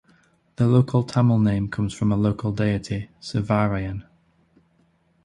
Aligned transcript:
The 0.55 0.65
local 0.65 1.03
Tamil 1.03 1.37
name 1.37 1.67
comes 1.69 1.93
from 1.93 2.11
a 2.11 2.17
local 2.17 2.51
deity, 2.51 3.11
"Servarayan". 3.21 4.03